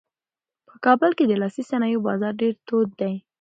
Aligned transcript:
په 0.67 0.75
کابل 0.85 1.11
کې 1.17 1.25
د 1.27 1.33
لاسي 1.41 1.63
صنایعو 1.69 2.05
بازار 2.07 2.33
ډېر 2.41 2.53
تود 2.67 2.89
دی. 3.01 3.13